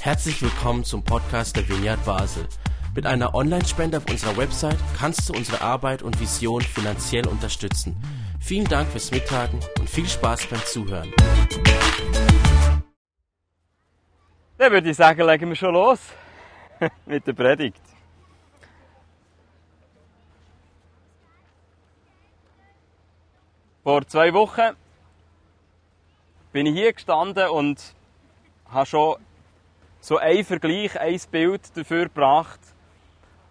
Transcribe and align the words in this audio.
Herzlich 0.00 0.40
willkommen 0.40 0.84
zum 0.84 1.02
Podcast 1.02 1.56
der 1.56 1.68
Vineyard 1.68 2.04
Basel. 2.04 2.46
Mit 2.94 3.06
einer 3.06 3.34
Online-Spende 3.34 3.98
auf 3.98 4.08
unserer 4.08 4.36
Website 4.36 4.78
kannst 4.96 5.28
du 5.28 5.32
unsere 5.32 5.60
Arbeit 5.60 6.02
und 6.02 6.20
Vision 6.20 6.62
finanziell 6.62 7.26
unterstützen. 7.26 7.96
Vielen 8.40 8.66
Dank 8.66 8.88
fürs 8.88 9.10
Mittagen 9.10 9.58
und 9.80 9.90
viel 9.90 10.06
Spaß 10.06 10.46
beim 10.46 10.64
Zuhören. 10.64 11.12
Dann 14.58 14.72
würde 14.72 14.90
ich 14.90 14.96
sagen, 14.96 15.26
legen 15.26 15.48
wir 15.48 15.56
schon 15.56 15.74
los 15.74 15.98
mit 17.06 17.26
der 17.26 17.32
Predigt. 17.32 17.82
Vor 23.82 24.06
zwei 24.06 24.32
Wochen 24.32 24.76
bin 26.52 26.66
ich 26.66 26.74
hier 26.74 26.92
gestanden 26.92 27.48
und 27.48 27.95
habe 28.70 28.86
schon 28.86 29.16
so 30.00 30.18
ein 30.18 30.44
Vergleich, 30.44 30.98
ein 31.00 31.20
Bild 31.30 31.76
dafür 31.76 32.04
gebracht, 32.04 32.60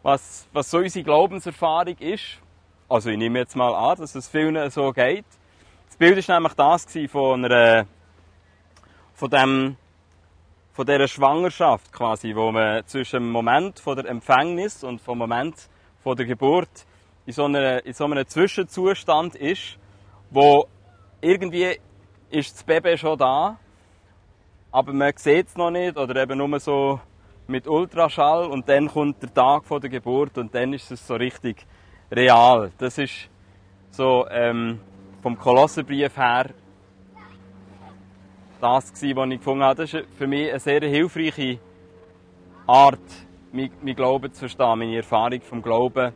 was, 0.04 0.48
was 0.54 0.70
so 0.70 0.78
unsere 0.78 1.04
Glaubenserfahrung 1.04 1.98
ist. 1.98 2.40
Also 2.88 3.10
ich 3.10 3.18
nehme 3.18 3.40
jetzt 3.40 3.56
mal 3.56 3.74
an, 3.74 3.98
dass 3.98 4.16
es 4.16 4.30
vielen 4.30 4.70
so 4.70 4.92
geht. 4.92 5.26
Das 5.88 5.98
Bild 5.98 6.28
war 6.28 6.36
nämlich 6.36 6.54
das 6.54 6.86
von 7.10 7.46
einer, 7.46 7.86
von 9.14 9.30
dem, 9.30 9.78
von 10.74 10.86
dieser 10.86 11.08
Schwangerschaft 11.08 11.92
quasi, 11.92 12.36
wo 12.36 12.52
man 12.52 12.86
zwischen 12.86 13.24
dem 13.24 13.32
Moment 13.32 13.80
von 13.80 13.96
der 13.96 14.06
Empfängnis 14.06 14.84
und 14.84 15.02
vom 15.02 15.18
Moment 15.18 15.56
von 16.04 16.16
der 16.16 16.26
Geburt 16.26 16.86
in 17.26 17.34
so, 17.34 17.46
einer, 17.46 17.84
in 17.86 17.94
so 17.94 18.06
einem 18.06 18.28
Zwischenzustand 18.28 19.36
ist, 19.36 19.80
wo 20.30 20.68
irgendwie 21.22 21.80
ist 22.30 22.54
das 22.54 22.64
Baby 22.64 22.98
schon 22.98 23.18
da, 23.18 23.58
aber 24.76 24.92
man 24.92 25.14
sieht 25.16 25.48
es 25.48 25.56
noch 25.56 25.72
nicht 25.72 25.96
oder 25.96 26.22
eben 26.22 26.38
nur 26.38 26.60
so 26.60 27.00
mit 27.48 27.66
Ultraschall 27.66 28.48
und 28.48 28.68
dann 28.68 28.90
kommt 28.90 29.24
der 29.24 29.34
Tag 29.34 29.64
vor 29.64 29.80
der 29.80 29.90
Geburt 29.90 30.38
und 30.38 30.54
dann 30.54 30.74
ist 30.74 30.92
es 30.92 31.08
so 31.08 31.16
richtig 31.16 31.66
real. 32.12 32.72
Das 32.78 32.98
ist 32.98 33.30
so 33.90 34.28
ähm, 34.30 34.82
vom 35.22 35.40
Kolosserbrief 35.40 36.18
her 36.18 36.50
das 38.60 38.92
gewesen, 38.92 39.16
was 39.16 39.30
ich 39.30 39.38
gefunden 39.38 39.64
habe. 39.64 39.82
Das 39.82 39.94
ist 39.94 40.08
für 40.18 40.28
mich 40.28 40.50
eine 40.50 40.60
sehr 40.60 40.82
hilfreiche 40.82 41.58
Art, 42.68 43.00
mein 43.54 43.96
Glauben 43.96 44.34
zu 44.34 44.40
verstehen, 44.40 44.80
meine 44.80 44.98
Erfahrung 44.98 45.40
vom 45.40 45.62
Glauben 45.62 46.12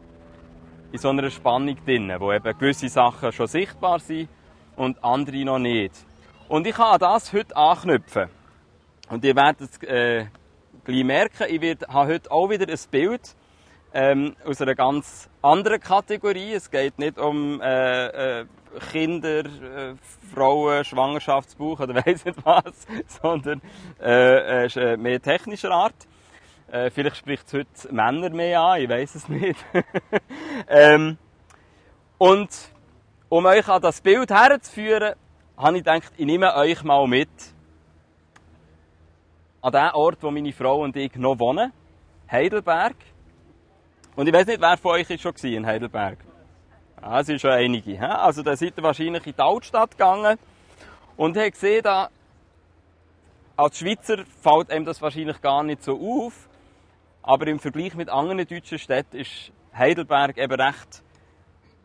in 0.91 0.97
so 0.97 1.07
einer 1.07 1.29
Spannung 1.29 1.77
drin, 1.85 2.13
wo 2.19 2.33
eben 2.33 2.57
gewisse 2.57 2.89
Sachen 2.89 3.31
schon 3.31 3.47
sichtbar 3.47 3.99
sind 3.99 4.27
und 4.75 5.01
andere 5.01 5.45
noch 5.45 5.59
nicht. 5.59 5.93
Und 6.49 6.67
ich 6.67 6.75
kann 6.75 6.95
an 6.95 6.99
das 6.99 7.31
heute 7.31 7.55
anknüpfen. 7.55 8.37
Und 9.09 9.25
ihr 9.25 9.35
werdet 9.35 9.61
es 9.61 9.83
äh, 9.83 10.27
gleich 10.83 11.03
merken, 11.03 11.47
ich 11.49 11.61
werde, 11.61 11.87
habe 11.87 12.13
heute 12.13 12.31
auch 12.31 12.47
wieder 12.49 12.67
ein 12.71 12.79
Bild 12.91 13.35
ähm, 13.91 14.35
aus 14.45 14.61
einer 14.61 14.75
ganz 14.75 15.27
anderen 15.41 15.79
Kategorie. 15.79 16.53
Es 16.53 16.69
geht 16.69 16.99
nicht 16.99 17.17
um 17.17 17.59
äh, 17.59 18.41
äh, 18.41 18.45
Kinder, 18.91 19.39
äh, 19.45 19.95
Frauen, 20.31 20.85
Schwangerschaftsbuch 20.85 21.79
oder 21.79 21.95
weiss 22.05 22.23
nicht 22.23 22.45
was, 22.45 22.85
sondern 23.07 23.61
äh, 23.99 24.67
ist 24.67 24.77
äh, 24.77 24.95
mehr 24.95 25.19
technischer 25.19 25.71
Art. 25.71 26.07
Äh, 26.71 26.91
vielleicht 26.91 27.17
spricht 27.17 27.47
es 27.47 27.53
heute 27.53 27.91
Männer 27.91 28.29
mehr 28.29 28.61
an, 28.61 28.81
ich 28.81 28.89
weiß 28.89 29.15
es 29.15 29.27
nicht. 29.27 29.59
ähm, 30.67 31.17
und 32.19 32.49
um 33.27 33.43
euch 33.47 33.67
an 33.67 33.81
das 33.81 34.01
Bild 34.01 34.29
herzuführen, 34.29 35.15
habe 35.57 35.77
ich 35.77 35.83
gedacht, 35.83 36.13
ich 36.15 36.25
nehme 36.27 36.55
euch 36.55 36.83
mal 36.83 37.07
mit 37.07 37.29
an 39.61 39.71
den 39.71 39.89
Ort, 39.93 40.17
wo 40.21 40.31
meine 40.31 40.51
Frau 40.53 40.83
und 40.83 40.95
ich 40.95 41.15
noch 41.15 41.39
wohnen, 41.39 41.71
Heidelberg. 42.31 42.95
Und 44.15 44.27
ich 44.27 44.33
weiß 44.33 44.47
nicht, 44.47 44.61
wer 44.61 44.77
von 44.77 44.91
euch 44.91 45.09
ist 45.09 45.21
schon 45.21 45.33
in 45.43 45.65
Heidelberg. 45.65 46.17
Ja, 47.01 47.19
es 47.19 47.27
sind 47.27 47.39
schon 47.39 47.51
einige. 47.51 47.99
Also 48.01 48.43
da 48.43 48.55
seid 48.55 48.73
ihr 48.77 48.83
wahrscheinlich 48.83 49.25
in 49.25 49.33
die 49.33 49.41
Altstadt 49.41 49.91
gegangen 49.91 50.37
und 51.15 51.37
habt 51.37 51.51
gesehen, 51.53 51.83
da 51.83 52.09
als 53.55 53.77
Schweizer 53.77 54.23
fällt 54.41 54.71
einem 54.71 54.85
das 54.85 55.01
wahrscheinlich 55.01 55.41
gar 55.41 55.63
nicht 55.63 55.83
so 55.83 55.99
auf, 55.99 56.47
aber 57.21 57.47
im 57.47 57.59
Vergleich 57.59 57.93
mit 57.95 58.09
anderen 58.09 58.45
deutschen 58.47 58.79
Städten 58.79 59.17
ist 59.17 59.51
Heidelberg 59.73 60.37
eben 60.37 60.59
recht 60.59 61.03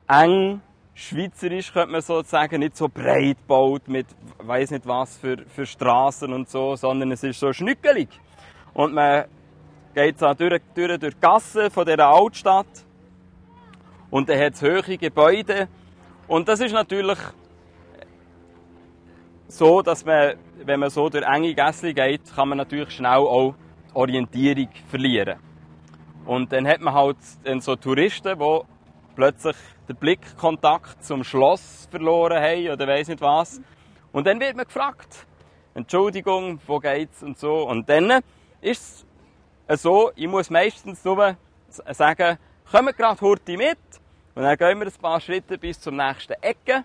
eng, 0.08 0.60
schweizerisch 0.94 1.72
könnte 1.72 1.92
man 1.92 2.02
sagen, 2.24 2.60
nicht 2.60 2.76
so 2.76 2.88
breit 2.88 3.38
gebaut 3.38 3.88
mit 3.88 4.06
weiß 4.38 4.70
nicht 4.70 4.86
was 4.86 5.16
für, 5.16 5.38
für 5.48 5.66
Straßen 5.66 6.32
und 6.32 6.48
so, 6.48 6.76
sondern 6.76 7.10
es 7.12 7.22
ist 7.24 7.40
so 7.40 7.52
schnückelig. 7.52 8.08
Und 8.72 8.94
man 8.94 9.24
geht 9.94 10.18
so 10.18 10.32
durch, 10.34 10.62
durch, 10.74 10.98
durch 10.98 11.14
die 11.14 11.20
Gassen 11.20 11.70
von 11.70 11.84
dieser 11.84 12.08
Altstadt 12.08 12.66
und 14.10 14.28
dann 14.28 14.38
hat 14.38 14.54
es 14.54 14.62
hohe 14.62 14.98
Gebäude 14.98 15.68
und 16.26 16.48
das 16.48 16.60
ist 16.60 16.72
natürlich 16.72 17.18
so, 19.48 19.82
dass 19.82 20.04
man, 20.04 20.34
wenn 20.64 20.80
man 20.80 20.90
so 20.90 21.08
durch 21.08 21.24
enge 21.24 21.54
Gässchen 21.54 21.94
geht, 21.94 22.34
kann 22.34 22.48
man 22.48 22.58
natürlich 22.58 22.90
schnell 22.90 23.18
auch 23.18 23.54
die 23.90 23.96
Orientierung 23.96 24.68
verlieren. 24.88 25.38
Und 26.24 26.52
dann 26.52 26.66
hat 26.66 26.80
man 26.80 26.94
halt 26.94 27.18
so 27.60 27.76
Touristen, 27.76 28.38
die 28.38 28.60
plötzlich 29.14 29.56
den 29.88 29.96
Blickkontakt 29.96 31.04
zum 31.04 31.24
Schloss 31.24 31.88
verloren 31.90 32.42
haben 32.42 32.70
oder 32.70 32.86
weiß 32.86 33.08
nicht 33.08 33.20
was. 33.20 33.60
Und 34.12 34.26
dann 34.26 34.40
wird 34.40 34.56
man 34.56 34.64
gefragt, 34.64 35.26
Entschuldigung, 35.74 36.60
wo 36.66 36.78
geht's 36.78 37.22
und 37.22 37.38
so. 37.38 37.68
Und 37.68 37.88
dann 37.88 38.20
ist 38.60 39.04
es 39.66 39.82
so, 39.82 40.12
ich 40.14 40.28
muss 40.28 40.50
meistens 40.50 41.04
nur 41.04 41.36
sagen, 41.68 42.38
kommt 42.70 42.96
gerade 42.96 43.20
heute 43.20 43.56
mit. 43.56 43.78
Und 44.34 44.42
dann 44.42 44.56
gehen 44.56 44.78
wir 44.78 44.86
ein 44.86 44.92
paar 45.00 45.20
Schritte 45.20 45.58
bis 45.58 45.80
zur 45.80 45.92
nächsten 45.92 46.34
Ecke. 46.34 46.84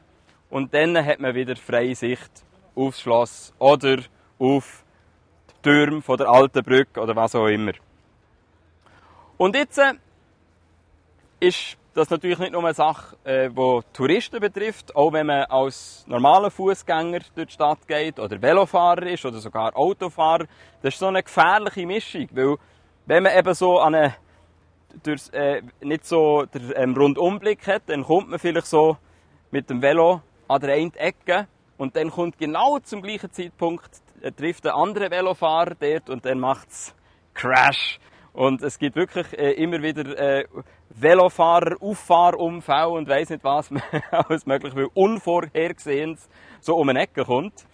Und 0.49 0.73
dann 0.73 0.97
hat 1.05 1.19
man 1.19 1.35
wieder 1.35 1.55
freie 1.55 1.95
Sicht 1.95 2.31
aufs 2.75 3.01
Schloss 3.01 3.53
oder 3.59 3.99
auf 4.39 4.83
die 5.49 5.61
Türme 5.61 6.01
der 6.17 6.27
alten 6.27 6.63
Brücke 6.63 6.99
oder 6.99 7.15
was 7.15 7.35
auch 7.35 7.47
immer. 7.47 7.73
Und 9.37 9.55
jetzt 9.55 9.77
äh, 9.77 9.93
ist 11.39 11.77
das 11.99 12.09
natürlich 12.09 12.39
nicht 12.39 12.53
nur 12.53 12.63
eine 12.63 12.73
Sache, 12.73 13.17
äh, 13.25 13.49
die 13.49 13.79
Touristen 13.93 14.39
betrifft, 14.39 14.95
auch 14.95 15.11
wenn 15.11 15.27
man 15.27 15.43
als 15.43 16.05
normaler 16.07 16.49
Fußgänger 16.49 17.19
durch 17.35 17.47
die 17.47 17.53
Stadt 17.53 17.87
geht 17.87 18.19
oder 18.19 18.41
Velofahrer 18.41 19.07
ist 19.07 19.25
oder 19.25 19.39
sogar 19.39 19.75
Autofahrer. 19.75 20.45
Das 20.81 20.93
ist 20.93 20.99
so 20.99 21.07
eine 21.07 21.21
gefährliche 21.21 21.85
Mischung, 21.85 22.27
weil 22.31 22.55
wenn 23.05 23.23
man 23.23 23.37
eben 23.37 23.53
so 23.53 23.79
eine, 23.79 24.15
durch, 25.03 25.29
äh, 25.33 25.61
nicht 25.81 26.05
so 26.05 26.45
den 26.45 26.71
ähm, 26.75 26.95
Rundumblick 26.95 27.67
hat, 27.67 27.83
dann 27.87 28.03
kommt 28.03 28.29
man 28.29 28.39
vielleicht 28.39 28.67
so 28.67 28.97
mit 29.51 29.69
dem 29.69 29.81
Velo 29.81 30.21
an 30.47 30.61
der 30.61 30.75
einen 30.75 30.93
Ecke 30.95 31.47
und 31.77 31.95
dann 31.95 32.11
kommt 32.11 32.37
genau 32.37 32.79
zum 32.79 33.01
gleichen 33.01 33.31
Zeitpunkt, 33.31 33.89
äh, 34.21 34.31
trifft 34.31 34.65
ein 34.65 34.73
anderer 34.73 35.11
Velofahrer 35.11 35.75
dort 35.79 36.09
und 36.09 36.25
dann 36.25 36.39
macht's 36.39 36.95
Crash. 37.33 37.99
Und 38.39 38.61
es 38.61 38.79
gibt 38.79 38.95
wirklich 38.95 39.37
äh, 39.37 39.51
immer 39.61 39.83
wieder 39.83 40.17
äh, 40.17 40.45
Velofahrer, 40.91 41.75
Auffahrunfälle 41.81 42.87
und 42.87 43.09
weiss 43.09 43.29
nicht 43.29 43.43
was, 43.43 43.69
alles 44.11 44.45
möglich, 44.45 44.73
weil 44.77 44.87
Unvorhergesehenes 44.93 46.29
so 46.61 46.77
um 46.77 46.87
eine 46.87 47.01
Ecke 47.01 47.25
kommt. 47.25 47.65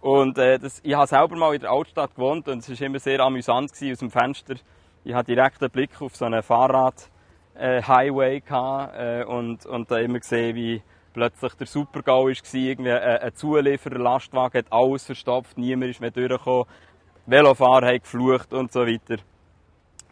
Und 0.00 0.36
äh, 0.38 0.58
das, 0.58 0.80
ich 0.82 0.92
habe 0.92 1.06
selber 1.06 1.36
mal 1.36 1.54
in 1.54 1.60
der 1.60 1.70
Altstadt 1.70 2.16
gewohnt 2.16 2.48
und 2.48 2.58
es 2.58 2.68
war 2.68 2.80
immer 2.84 2.98
sehr 2.98 3.20
amüsant 3.20 3.72
gewesen, 3.72 3.92
aus 3.92 3.98
dem 4.00 4.10
Fenster. 4.10 4.56
Ich 5.04 5.14
hatte 5.14 5.36
direkt 5.36 5.62
einen 5.62 5.70
Blick 5.70 6.02
auf 6.02 6.16
so 6.16 6.24
einen 6.24 6.42
Fahrrad-Highway 6.42 8.42
äh, 8.50 9.20
äh, 9.20 9.24
und, 9.24 9.66
und 9.66 9.88
da 9.88 9.98
immer 9.98 10.18
gesehen, 10.18 10.56
wie 10.56 10.82
plötzlich 11.12 11.54
der 11.54 11.68
Supergau 11.68 12.24
war, 12.24 12.32
irgendwie 12.54 12.90
ein, 12.90 13.18
ein 13.18 13.34
Zulieferer, 13.36 14.00
Lastwagen 14.00 14.58
hat 14.58 14.72
alles 14.72 15.06
verstopft, 15.06 15.56
niemand 15.58 15.92
ist 15.92 16.00
mehr 16.00 16.10
durchgekommen, 16.10 16.66
Velofahrer 17.26 17.86
haben 17.86 18.00
geflucht 18.00 18.52
und 18.52 18.72
so 18.72 18.84
weiter. 18.84 19.18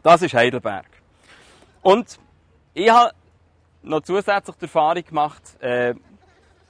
Das 0.06 0.23
ist 0.23 0.35
Heidelberg. 0.35 0.87
Und 1.82 2.20
ich 2.75 2.88
habe 2.88 3.11
noch 3.82 4.03
zusätzlich 4.03 4.55
die 4.55 4.67
Erfahrung 4.67 5.05
gemacht, 5.05 5.43
äh, 5.61 5.94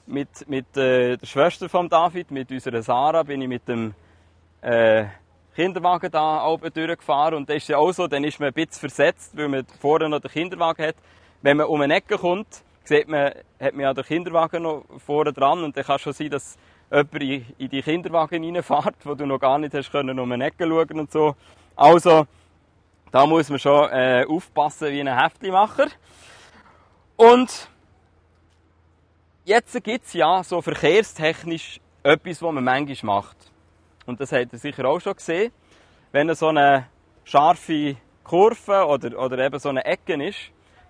mit, 0.06 0.48
mit 0.48 0.74
äh, 0.74 1.18
der 1.18 1.26
Schwester 1.26 1.68
von 1.68 1.86
David, 1.86 2.30
mit 2.30 2.50
unserer 2.50 2.80
Sarah, 2.80 3.24
bin 3.24 3.42
ich 3.42 3.48
mit 3.48 3.68
dem 3.68 3.92
äh, 4.62 5.04
Kinderwagen 5.54 6.10
da 6.10 6.46
oben 6.46 6.72
durchgefahren. 6.72 7.34
Und 7.34 7.50
das 7.50 7.56
ist 7.56 7.68
ja 7.68 7.76
auch 7.76 7.92
so, 7.92 8.06
dann 8.06 8.24
ist 8.24 8.40
man 8.40 8.46
ein 8.46 8.54
bisschen 8.54 8.80
versetzt, 8.80 9.36
weil 9.36 9.48
man 9.48 9.66
vorne 9.82 10.08
noch 10.08 10.20
den 10.20 10.30
Kinderwagen 10.30 10.86
hat. 10.86 10.96
Wenn 11.42 11.58
man 11.58 11.66
um 11.66 11.82
eine 11.82 11.96
Ecke 11.96 12.16
kommt, 12.16 12.62
sieht 12.84 13.06
man, 13.06 13.32
hat 13.60 13.74
man 13.74 13.80
ja 13.80 13.92
den 13.92 14.04
Kinderwagen 14.04 14.62
noch 14.62 14.86
vorne 15.04 15.34
dran 15.34 15.62
und 15.62 15.76
dann 15.76 15.84
kann 15.84 15.98
schon 15.98 16.14
sein, 16.14 16.30
dass 16.30 16.56
jemand 16.90 17.22
in, 17.22 17.44
in 17.58 17.68
die 17.68 17.82
Kinderwagen 17.82 18.42
reinfährt, 18.42 19.04
wo 19.04 19.14
du 19.14 19.26
noch 19.26 19.40
gar 19.40 19.58
nicht 19.58 19.74
hast 19.74 19.92
können 19.92 20.18
um 20.18 20.32
eine 20.32 20.46
Ecke 20.46 20.66
schauen 20.66 21.00
und 21.00 21.12
so. 21.12 21.36
Also, 21.76 22.26
da 23.10 23.26
muss 23.26 23.48
man 23.48 23.58
schon 23.58 23.90
äh, 23.90 24.24
aufpassen 24.28 24.92
wie 24.92 25.00
ein 25.00 25.18
Heftlimacher. 25.18 25.86
Und 27.16 27.68
jetzt 29.44 29.82
gibt 29.82 30.06
es 30.06 30.12
ja 30.12 30.42
so 30.42 30.60
verkehrstechnisch 30.60 31.80
etwas, 32.02 32.42
was 32.42 32.52
man 32.52 32.64
manchmal 32.64 33.16
macht. 33.16 33.36
und 34.06 34.20
das 34.20 34.32
habt 34.32 34.52
ihr 34.52 34.58
sicher 34.58 34.84
auch 34.84 35.00
schon 35.00 35.14
gesehen, 35.14 35.52
wenn 36.12 36.32
so 36.34 36.48
eine 36.48 36.86
scharfe 37.24 37.96
Kurve 38.22 38.86
oder, 38.86 39.18
oder 39.18 39.38
eben 39.38 39.58
so 39.58 39.68
eine 39.68 39.84
Ecke 39.84 40.14
ist, 40.22 40.38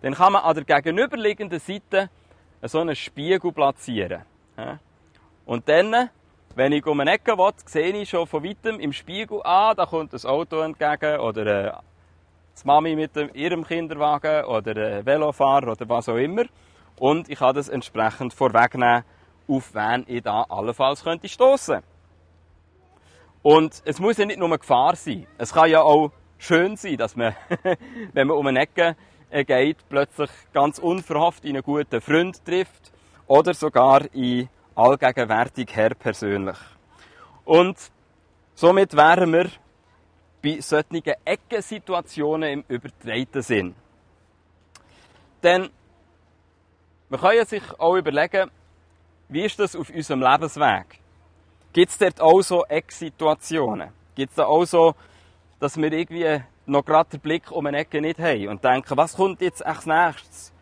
dann 0.02 0.14
kann 0.14 0.32
man 0.32 0.42
an 0.42 0.54
der 0.54 0.64
gegenüberliegenden 0.64 1.58
Seite 1.58 2.10
so 2.62 2.80
einen 2.80 2.96
Spiegel 2.96 3.52
platzieren. 3.52 4.22
Und 5.44 5.68
dann, 5.68 6.10
wenn 6.54 6.72
ich 6.72 6.86
um 6.86 7.00
eine 7.00 7.12
Ecke 7.12 7.36
will, 7.36 7.52
sehe 7.64 7.92
ich 7.92 8.08
schon 8.08 8.26
von 8.26 8.42
weitem 8.42 8.80
im 8.80 8.92
Spiegel, 8.92 9.40
ah, 9.44 9.74
da 9.74 9.86
kommt 9.86 10.12
ein 10.12 10.24
Auto 10.24 10.60
entgegen 10.60 11.20
oder 11.20 11.46
äh, 11.46 11.72
die 12.62 12.66
Mami 12.66 12.96
mit 12.96 13.12
ihrem 13.34 13.64
Kinderwagen 13.64 14.44
oder 14.44 14.76
ein 14.76 15.06
Velofahrer 15.06 15.72
oder 15.72 15.88
was 15.88 16.08
auch 16.08 16.16
immer. 16.16 16.44
Und 16.98 17.28
ich 17.28 17.38
kann 17.38 17.54
das 17.54 17.68
entsprechend 17.68 18.32
vorwegnehmen, 18.32 19.04
auf 19.48 19.74
wen 19.74 20.04
ich 20.06 20.22
da 20.22 20.42
allenfalls 20.48 21.04
könnte 21.04 21.28
stoßen. 21.28 21.82
Und 23.42 23.82
es 23.84 24.00
muss 24.00 24.16
ja 24.16 24.26
nicht 24.26 24.38
nur 24.38 24.48
eine 24.48 24.58
Gefahr 24.58 24.96
sein. 24.96 25.26
Es 25.38 25.52
kann 25.52 25.70
ja 25.70 25.80
auch 25.82 26.10
schön 26.38 26.76
sein, 26.76 26.96
dass 26.96 27.14
man, 27.14 27.34
wenn 28.12 28.26
man 28.26 28.36
um 28.36 28.46
eine 28.46 28.60
Ecke 28.60 28.96
äh, 29.30 29.44
geht, 29.44 29.88
plötzlich 29.88 30.30
ganz 30.52 30.78
unverhofft 30.78 31.44
in 31.44 31.56
einen 31.56 31.62
guten 31.62 32.00
Freund 32.00 32.44
trifft 32.44 32.92
oder 33.26 33.54
sogar 33.54 34.02
in 34.14 34.48
allgegenwärtig 34.74 35.68
Herr 35.74 35.94
persönlich. 35.94 36.56
Und 37.44 37.76
somit 38.54 38.96
wären 38.96 39.32
wir 39.32 39.46
bei 40.42 40.60
solchen 40.60 41.02
Eckensituationen 41.24 42.52
im 42.52 42.64
übertreiten 42.68 43.42
Sinn. 43.42 43.74
Denn 45.42 45.70
man 47.08 47.20
kann 47.20 47.46
sich 47.46 47.62
auch 47.78 47.96
überlegen, 47.96 48.50
wie 49.28 49.44
ist 49.44 49.58
das 49.58 49.76
auf 49.76 49.90
unserem 49.90 50.22
Lebensweg? 50.22 51.00
Gibt 51.72 51.90
es 51.90 51.98
dort 51.98 52.20
auch 52.20 52.42
so 52.42 52.64
Ecksituationen? 52.64 53.90
Gibt 54.14 54.30
es 54.30 54.36
da 54.36 54.46
auch 54.46 54.64
so, 54.64 54.94
dass 55.60 55.76
wir 55.76 55.92
irgendwie 55.92 56.42
noch 56.66 56.84
gerade 56.84 57.10
den 57.10 57.20
Blick 57.20 57.50
um 57.50 57.66
eine 57.66 57.78
Ecke 57.78 58.00
nicht 58.00 58.18
haben 58.18 58.48
und 58.48 58.64
denken, 58.64 58.96
was 58.96 59.14
kommt 59.14 59.40
jetzt 59.40 59.64
als 59.64 59.86
nächstes? 59.86 60.52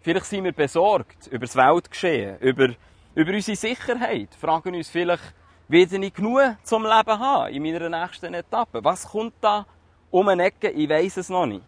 Vielleicht 0.00 0.26
sind 0.26 0.44
wir 0.44 0.52
besorgt 0.52 1.26
über 1.26 1.46
das 1.46 1.56
Weltgeschehen, 1.56 2.38
über, 2.38 2.68
über 3.14 3.32
unsere 3.32 3.56
Sicherheit, 3.56 4.34
fragen 4.34 4.74
uns 4.74 4.88
vielleicht, 4.88 5.34
werde 5.70 6.04
ich 6.04 6.14
genug 6.14 6.40
zum 6.64 6.82
Leben 6.82 7.18
haben 7.18 7.54
in 7.54 7.62
meiner 7.62 7.88
nächsten 7.88 8.34
Etappe? 8.34 8.82
Was 8.82 9.06
kommt 9.08 9.34
da 9.40 9.64
um 10.10 10.28
eine 10.28 10.46
Ecke? 10.46 10.68
Ich 10.70 10.88
weiß 10.88 11.18
es 11.18 11.28
noch 11.28 11.46
nicht. 11.46 11.64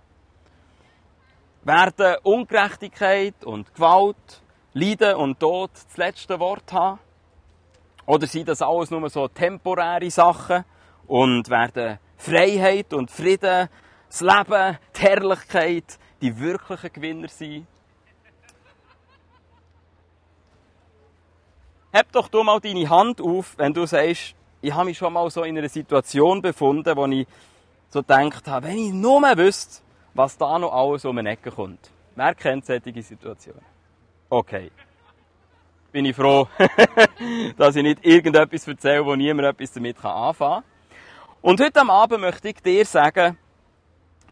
Werden 1.63 2.17
Ungerechtigkeit 2.25 3.45
und 3.45 3.73
Gewalt, 3.73 4.43
Leiden 4.73 5.15
und 5.15 5.39
Tod 5.39 5.71
das 5.73 5.97
letzte 5.97 6.41
Wort 6.41 6.73
haben? 6.73 6.99
Oder 8.05 8.27
sind 8.27 8.49
das 8.49 8.61
alles 8.61 8.91
nur 8.91 9.09
so 9.09 9.29
temporäre 9.29 10.11
Sachen 10.11 10.65
und 11.07 11.49
werden 11.49 12.01
Freiheit 12.17 12.93
und 12.93 13.09
Frieden, 13.09 13.69
das 14.09 14.21
Leben, 14.21 14.79
die 14.97 15.01
Herrlichkeit 15.01 15.99
die 16.21 16.37
wirklichen 16.37 16.93
Gewinner 16.93 17.29
sein? 17.29 17.69
Heb 21.95 22.11
doch 22.13 22.29
du 22.29 22.43
mal 22.43 22.59
deine 22.59 22.89
Hand 22.89 23.21
auf, 23.21 23.53
wenn 23.59 23.75
du 23.75 23.85
sagst, 23.85 24.35
ich 24.63 24.73
habe 24.73 24.87
mich 24.87 24.97
schon 24.97 25.13
mal 25.13 25.29
so 25.31 25.43
in 25.43 25.59
einer 25.59 25.69
Situation 25.69 26.41
befunden, 26.41 26.97
wo 26.97 27.05
ich 27.05 27.27
so 27.91 28.01
gedacht 28.01 28.49
habe, 28.49 28.69
wenn 28.69 28.79
ich 28.79 28.93
nur 28.93 29.21
mehr 29.21 29.37
wüsste, 29.37 29.83
was 30.15 30.39
da 30.39 30.59
noch 30.59 30.73
alles 30.73 31.05
um 31.05 31.19
eine 31.19 31.31
Ecke 31.31 31.51
kommt. 31.51 31.91
Wer 32.15 32.35
kennt 32.35 32.65
solche 32.65 33.03
Situationen? 33.03 33.61
Okay. 34.31 34.71
Bin 35.91 36.07
ich 36.07 36.17
froh, 36.17 36.49
dass 37.59 37.77
ich 37.77 37.83
nicht 37.83 38.03
irgendetwas 38.07 38.67
erzähle, 38.67 39.05
wo 39.05 39.15
niemand 39.15 39.49
etwas 39.49 39.73
damit 39.73 40.03
anfangen 40.03 40.63
kann. 40.63 40.65
Und 41.43 41.61
heute 41.61 41.81
am 41.83 41.91
Abend 41.91 42.23
möchte 42.23 42.49
ich 42.49 42.63
dir 42.63 42.87
sagen, 42.87 43.37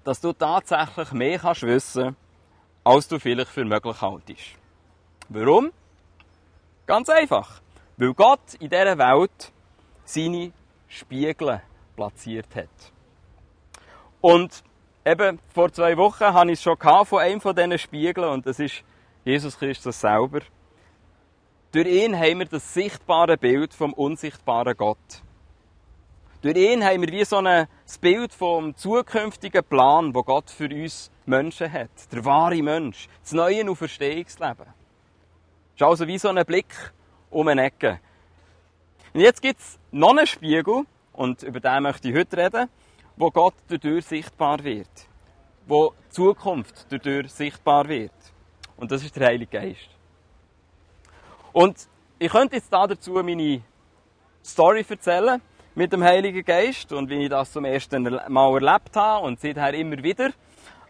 dass 0.02 0.18
du 0.18 0.32
tatsächlich 0.32 1.12
mehr 1.12 1.38
kannst 1.38 1.62
wissen, 1.62 2.16
als 2.84 3.06
du 3.06 3.18
vielleicht 3.18 3.50
für 3.50 3.66
möglich 3.66 4.00
haltest. 4.00 4.56
Warum? 5.28 5.72
Ganz 6.90 7.08
einfach. 7.08 7.60
Weil 7.98 8.14
Gott 8.14 8.54
in 8.58 8.68
dieser 8.68 8.98
Welt 8.98 9.52
seine 10.04 10.50
Spiegel 10.88 11.62
platziert 11.94 12.48
hat. 12.56 12.92
Und 14.20 14.64
eben 15.06 15.38
vor 15.54 15.72
zwei 15.72 15.96
Wochen 15.96 16.34
hatte 16.34 16.50
ich 16.50 16.58
es 16.58 16.62
schon 16.64 16.76
von 16.76 17.20
einem 17.20 17.40
von 17.40 17.54
diesen 17.54 17.78
Spiegeln 17.78 18.28
und 18.28 18.44
das 18.44 18.58
ist 18.58 18.82
Jesus 19.24 19.56
Christus 19.56 20.00
selber. 20.00 20.40
Durch 21.70 21.86
ihn 21.86 22.18
haben 22.18 22.40
wir 22.40 22.46
das 22.46 22.74
sichtbare 22.74 23.36
Bild 23.36 23.72
vom 23.72 23.92
unsichtbaren 23.92 24.76
Gott. 24.76 25.22
Durch 26.42 26.56
ihn 26.56 26.84
haben 26.84 27.02
wir 27.02 27.12
wie 27.12 27.24
so 27.24 27.36
ein 27.36 27.68
Bild 28.00 28.34
vom 28.34 28.74
zukünftigen 28.74 29.62
Plan, 29.62 30.12
wo 30.12 30.24
Gott 30.24 30.50
für 30.50 30.68
uns 30.68 31.12
Menschen 31.24 31.72
hat. 31.72 31.90
Der 32.10 32.24
wahre 32.24 32.60
Mensch. 32.60 33.06
Das 33.22 33.30
neue 33.30 33.70
Auferstehungsleben 33.70 34.79
ist 35.80 35.86
also 35.86 36.06
wie 36.06 36.18
so 36.18 36.28
ein 36.28 36.44
Blick 36.44 36.74
um 37.30 37.48
eine 37.48 37.64
Ecke. 37.64 38.00
Und 39.14 39.20
jetzt 39.20 39.40
gibt 39.40 39.60
es 39.60 39.78
noch 39.90 40.10
einen 40.10 40.26
Spiegel, 40.26 40.84
und 41.14 41.42
über 41.42 41.58
den 41.58 41.82
möchte 41.82 42.08
ich 42.08 42.14
heute 42.14 42.36
reden, 42.36 42.68
wo 43.16 43.30
Gott 43.30 43.54
dadurch 43.68 44.04
sichtbar 44.04 44.62
wird. 44.62 44.90
Wo 45.66 45.94
die 46.06 46.10
Zukunft 46.10 46.86
dadurch 46.90 47.32
sichtbar 47.32 47.88
wird. 47.88 48.12
Und 48.76 48.90
das 48.90 49.02
ist 49.02 49.16
der 49.16 49.28
Heilige 49.28 49.58
Geist. 49.58 49.88
Und 51.52 51.88
ich 52.18 52.30
könnte 52.30 52.56
jetzt 52.56 52.70
dazu 52.70 53.12
meine 53.12 53.62
Story 54.44 54.84
erzählen 54.86 55.40
mit 55.74 55.92
dem 55.94 56.04
Heiligen 56.04 56.44
Geist 56.44 56.92
und 56.92 57.08
wie 57.08 57.24
ich 57.24 57.30
das 57.30 57.52
zum 57.52 57.64
ersten 57.64 58.02
Mal 58.28 58.54
erlebt 58.54 58.94
habe 58.96 59.24
und 59.24 59.40
seither 59.40 59.72
immer 59.72 60.02
wieder. 60.02 60.30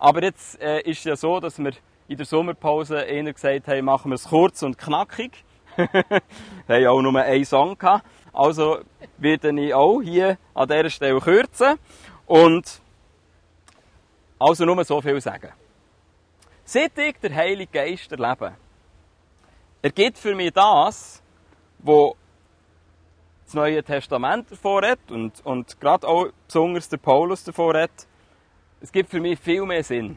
Aber 0.01 0.23
jetzt 0.23 0.61
äh, 0.61 0.81
ist 0.81 0.99
es 0.99 1.05
ja 1.05 1.15
so, 1.17 1.39
dass 1.39 1.59
wir 1.61 1.75
in 2.11 2.17
der 2.17 2.27
Sommerpause 2.27 3.03
eher 3.03 3.33
gesagt 3.33 3.69
haben, 3.69 3.85
machen 3.85 4.11
wir 4.11 4.17
es 4.17 4.25
kurz 4.25 4.65
und 4.65 4.77
knackig. 4.77 5.45
haben 5.77 6.87
auch 6.89 7.01
nur 7.01 7.17
einen 7.21 7.45
Song 7.45 7.79
gehabt. 7.79 8.05
Also 8.33 8.81
werde 9.17 9.61
ich 9.61 9.73
auch 9.73 10.01
hier 10.01 10.37
an 10.53 10.69
dieser 10.69 10.91
Stelle 10.91 11.21
kürzen 11.21 11.79
und 12.27 12.81
also 14.41 14.65
nur 14.65 14.85
so 14.85 15.01
viel 15.01 15.21
sagen. 15.21 15.53
Seit 16.65 16.99
ich 16.99 17.17
der 17.23 17.33
Heilige 17.33 17.71
Geist 17.71 18.11
erlebe, 18.11 18.57
er 19.81 19.91
gibt 19.91 20.19
für 20.19 20.35
mich 20.35 20.53
das, 20.53 21.23
was 21.79 22.15
das 23.45 23.55
Neue 23.55 23.85
Testament 23.85 24.51
davor 24.51 24.83
hat 24.83 25.13
und, 25.13 25.47
und 25.47 25.81
gerade 25.81 26.09
auch 26.09 26.27
besonders 26.45 26.89
der 26.89 26.97
Paulus 26.97 27.45
davor 27.45 27.75
hat. 27.75 28.09
Es 28.81 28.91
gibt 28.91 29.11
für 29.11 29.21
mich 29.21 29.39
viel 29.39 29.65
mehr 29.65 29.85
Sinn. 29.85 30.17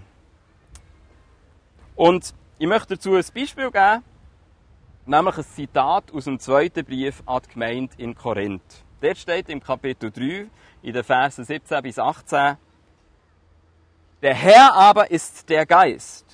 Und 1.95 2.33
ich 2.57 2.67
möchte 2.67 2.95
dazu 2.95 3.15
ein 3.15 3.23
Beispiel 3.35 3.71
geben, 3.71 4.03
nämlich 5.05 5.37
ein 5.37 5.43
Zitat 5.43 6.11
aus 6.11 6.25
dem 6.25 6.39
zweiten 6.39 6.85
Brief 6.85 7.21
an 7.25 7.41
die 7.45 7.53
Gemeinde 7.53 7.93
in 7.97 8.15
Korinth. 8.15 8.83
Dort 9.01 9.17
steht 9.17 9.49
im 9.49 9.61
Kapitel 9.61 10.11
3, 10.11 10.47
in 10.81 10.93
den 10.93 11.03
Versen 11.03 11.45
17 11.45 11.83
bis 11.83 11.99
18, 11.99 12.57
Der 14.21 14.33
Herr 14.33 14.73
aber 14.73 15.11
ist 15.11 15.49
der 15.49 15.65
Geist. 15.65 16.25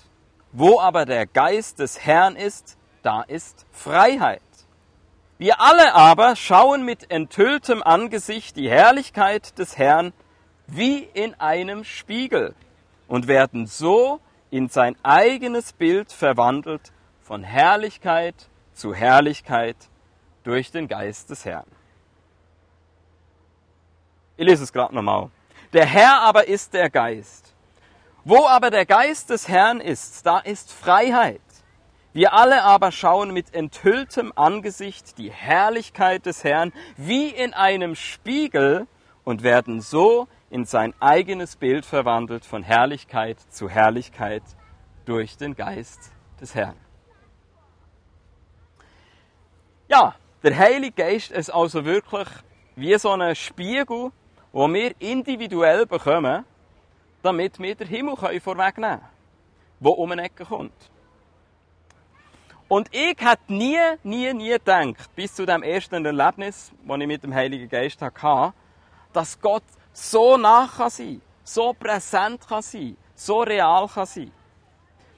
Wo 0.51 0.79
aber 0.79 1.05
der 1.05 1.27
Geist 1.27 1.79
des 1.79 1.99
Herrn 2.05 2.35
ist, 2.35 2.77
da 3.03 3.21
ist 3.23 3.65
Freiheit. 3.71 4.41
Wir 5.37 5.61
alle 5.61 5.93
aber 5.93 6.35
schauen 6.35 6.83
mit 6.83 7.11
enthülltem 7.11 7.81
Angesicht 7.83 8.55
die 8.55 8.69
Herrlichkeit 8.69 9.57
des 9.57 9.77
Herrn 9.77 10.13
wie 10.67 10.99
in 10.99 11.33
einem 11.39 11.83
Spiegel 11.83 12.55
und 13.07 13.27
werden 13.27 13.65
so 13.65 14.19
in 14.51 14.69
sein 14.69 14.95
eigenes 15.03 15.73
Bild 15.73 16.11
verwandelt, 16.11 16.91
von 17.21 17.43
Herrlichkeit 17.43 18.49
zu 18.73 18.93
Herrlichkeit 18.93 19.77
durch 20.43 20.71
den 20.71 20.87
Geist 20.87 21.29
des 21.29 21.45
Herrn. 21.45 21.67
Ich 24.37 24.45
lese 24.45 24.63
es 24.63 24.73
gerade 24.73 24.95
nochmal. 24.95 25.29
Der 25.73 25.85
Herr 25.85 26.21
aber 26.21 26.47
ist 26.47 26.73
der 26.73 26.89
Geist. 26.89 27.53
Wo 28.23 28.47
aber 28.47 28.71
der 28.71 28.85
Geist 28.85 29.29
des 29.29 29.47
Herrn 29.47 29.81
ist, 29.81 30.25
da 30.25 30.39
ist 30.39 30.71
Freiheit. 30.71 31.41
Wir 32.13 32.33
alle 32.33 32.63
aber 32.63 32.91
schauen 32.91 33.31
mit 33.31 33.53
enthülltem 33.53 34.33
Angesicht 34.35 35.17
die 35.17 35.31
Herrlichkeit 35.31 36.25
des 36.25 36.43
Herrn 36.43 36.73
wie 36.97 37.29
in 37.29 37.53
einem 37.53 37.95
Spiegel 37.95 38.87
und 39.23 39.43
werden 39.43 39.81
so 39.81 40.27
in 40.49 40.65
sein 40.65 40.93
eigenes 40.99 41.55
Bild 41.55 41.85
verwandelt 41.85 42.45
von 42.45 42.63
Herrlichkeit 42.63 43.39
zu 43.49 43.69
Herrlichkeit 43.69 44.43
durch 45.05 45.37
den 45.37 45.55
Geist 45.55 46.11
des 46.41 46.55
Herrn. 46.55 46.75
Ja, 49.87 50.15
der 50.43 50.57
Heilige 50.57 50.93
Geist 50.93 51.31
ist 51.31 51.49
also 51.49 51.83
wirklich 51.85 52.27
wie 52.75 52.97
so 52.97 53.11
ein 53.11 53.35
Spiegel, 53.35 54.11
wo 54.51 54.67
wir 54.71 54.93
individuell 54.99 55.85
bekommen, 55.85 56.45
damit 57.21 57.59
wir 57.59 57.75
den 57.75 57.87
Himmel 57.87 58.15
vorwegnehmen 58.15 58.99
können, 58.99 59.01
der 59.79 59.91
um 59.91 60.11
eine 60.11 60.23
Ecke 60.23 60.45
kommt. 60.45 60.73
Und 62.67 62.87
ich 62.93 63.15
hätte 63.19 63.51
nie, 63.51 63.79
nie, 64.03 64.31
nie 64.31 64.49
gedacht, 64.49 65.13
bis 65.15 65.33
zu 65.33 65.45
dem 65.45 65.63
ersten 65.63 66.05
Erlebnis, 66.05 66.71
das 66.87 66.99
ich 66.99 67.07
mit 67.07 67.23
dem 67.23 67.33
Heiligen 67.33 67.67
Geist 67.67 67.99
hatte, 67.99 68.53
dass 69.11 69.41
Gott 69.41 69.63
so 69.99 70.37
nah 70.37 70.67
kann 70.67 70.89
sein, 70.89 71.21
so 71.43 71.73
präsent 71.73 72.47
kann 72.47 72.61
sein, 72.61 72.95
so 73.15 73.41
real 73.41 73.87
kann 73.87 74.05
sein. 74.05 74.31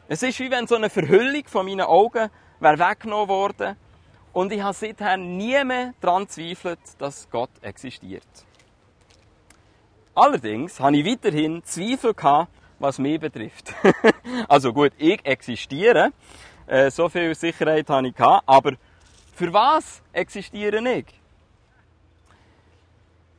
Es 0.07 0.23
ist 0.23 0.39
wie 0.39 0.49
wenn 0.49 0.67
so 0.67 0.75
eine 0.75 0.89
Verhüllung 0.89 1.43
von 1.45 1.65
meinen 1.65 1.81
Augen 1.81 2.29
wäre 2.59 2.79
weggenommen 2.79 3.29
worden 3.29 3.75
und 4.33 4.51
ich 4.51 4.61
habe 4.61 4.73
seither 4.73 5.17
nie 5.17 5.63
mehr 5.63 5.93
daran 6.01 6.27
zweifelt, 6.27 6.79
dass 6.97 7.29
Gott 7.29 7.51
existiert. 7.61 8.27
Allerdings 10.15 10.79
habe 10.79 10.97
ich 10.97 11.05
weiterhin 11.05 11.63
Zweifel 11.63 12.13
gehabt, 12.13 12.51
was 12.79 12.97
mich 12.97 13.19
betrifft. 13.19 13.73
also 14.47 14.73
gut, 14.73 14.93
ich 14.97 15.23
existiere, 15.23 16.11
äh, 16.65 16.89
so 16.89 17.07
viel 17.07 17.35
Sicherheit 17.35 17.87
habe 17.89 18.07
ich 18.07 18.15
gehabt, 18.15 18.43
aber 18.47 18.73
für 19.35 19.53
was 19.53 20.01
existiere 20.11 20.79
ich? 20.91 21.05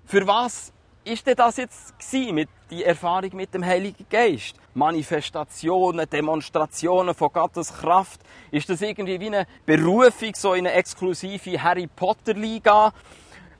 Für 0.06 0.26
was 0.26 0.72
ist 1.04 1.26
denn 1.26 1.37
das 1.37 1.56
jetzt 1.56 1.94
mit 2.32 2.49
die 2.71 2.85
Erfahrung 2.85 3.35
mit 3.35 3.52
dem 3.54 3.64
Heiligen 3.64 4.06
Geist? 4.09 4.54
Manifestationen, 4.75 6.09
Demonstrationen 6.09 7.14
von 7.14 7.32
Gottes 7.32 7.73
Kraft? 7.73 8.21
Ist 8.50 8.68
das 8.68 8.80
irgendwie 8.82 9.18
wie 9.21 9.26
eine 9.26 9.47
Berufung, 9.66 10.35
so 10.35 10.54
in 10.54 10.66
eine 10.66 10.76
exklusive 10.76 11.62
Harry 11.62 11.87
Potter 11.87 12.35
Liga? 12.35 12.92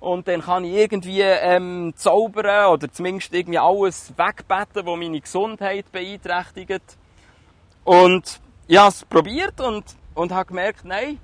Und 0.01 0.27
dann 0.27 0.43
kann 0.43 0.65
ich 0.65 0.73
irgendwie 0.73 1.21
ähm, 1.21 1.93
zaubern 1.97 2.73
oder 2.73 2.91
zumindest 2.91 3.33
irgendwie 3.35 3.59
alles 3.59 4.13
wegbeten, 4.17 4.87
was 4.87 4.99
meine 4.99 5.21
Gesundheit 5.21 5.91
beeinträchtigt. 5.93 6.97
Und 7.85 8.41
ich 8.67 8.79
habe 8.79 8.89
es 8.89 9.05
probiert 9.05 9.61
und, 9.61 9.85
und 10.15 10.33
habe 10.33 10.47
gemerkt, 10.47 10.85
nein, 10.85 11.19